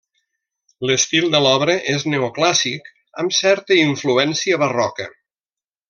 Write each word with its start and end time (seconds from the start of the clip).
L'estil 0.89 1.27
de 1.35 1.41
l'obra 1.47 1.75
és 1.97 2.05
neoclàssic 2.15 2.89
amb 3.25 3.37
certa 3.43 3.79
influència 3.85 4.61
barroca. 4.65 5.11